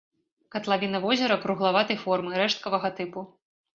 Катлавіна 0.55 1.01
возера 1.03 1.37
круглаватай 1.45 2.01
формы, 2.07 2.31
рэшткавага 2.43 2.93
тыпу. 3.03 3.29